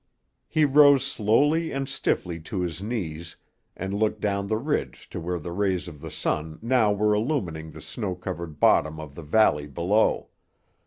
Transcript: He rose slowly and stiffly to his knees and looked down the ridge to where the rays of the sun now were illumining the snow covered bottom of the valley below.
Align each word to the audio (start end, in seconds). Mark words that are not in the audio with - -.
He 0.47 0.65
rose 0.65 1.05
slowly 1.05 1.71
and 1.71 1.87
stiffly 1.87 2.39
to 2.39 2.61
his 2.61 2.81
knees 2.81 3.35
and 3.77 3.93
looked 3.93 4.19
down 4.19 4.47
the 4.47 4.57
ridge 4.57 5.07
to 5.11 5.19
where 5.19 5.37
the 5.37 5.51
rays 5.51 5.87
of 5.87 6.01
the 6.01 6.09
sun 6.09 6.57
now 6.59 6.91
were 6.91 7.13
illumining 7.13 7.69
the 7.69 7.81
snow 7.81 8.15
covered 8.15 8.59
bottom 8.59 8.99
of 8.99 9.13
the 9.13 9.21
valley 9.21 9.67
below. 9.67 10.29